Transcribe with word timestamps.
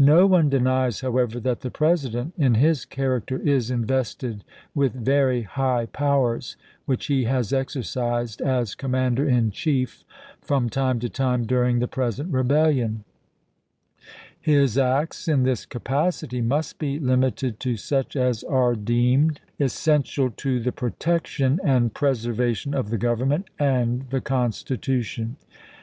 No 0.00 0.24
one 0.26 0.48
denies, 0.48 1.02
however, 1.02 1.38
that 1.40 1.60
the 1.60 1.70
President, 1.70 2.32
in 2.38 2.54
his 2.54 2.86
character, 2.86 3.36
is 3.36 3.70
invested 3.70 4.42
with 4.74 4.94
very 4.94 5.42
high 5.42 5.84
powers, 5.84 6.56
which 6.86 7.08
he 7.08 7.24
has 7.24 7.52
ex 7.52 7.74
ercised, 7.74 8.40
as 8.40 8.74
Commander 8.74 9.28
in 9.28 9.50
Chief, 9.50 10.02
from 10.40 10.70
time 10.70 10.98
to 11.00 11.10
time 11.10 11.44
during 11.44 11.80
the 11.80 11.86
present 11.88 12.32
rebellion. 12.32 13.04
His 14.40 14.78
acts 14.78 15.28
in 15.28 15.42
this 15.42 15.66
capacity 15.66 16.40
must 16.40 16.78
be 16.78 16.98
limited 16.98 17.60
to 17.60 17.76
such 17.76 18.16
as 18.16 18.42
are 18.44 18.74
deemed 18.76 19.40
GKNKRAL 19.58 19.60
ROBERT 19.60 19.70
C. 19.72 19.76
SCHENCK. 19.76 20.06
VALLANDIGHAM 20.06 20.06
337 20.06 20.06
essential 20.08 20.30
to 20.30 20.60
the 20.60 20.72
protection 20.72 21.60
and 21.62 21.92
preservation 21.92 22.72
of 22.74 22.86
the 22.88 22.96
chap. 22.96 23.00
xii. 23.00 23.02
Government 23.02 23.50
and 23.58 24.08
the 24.08 24.22
Constitution. 24.22 25.36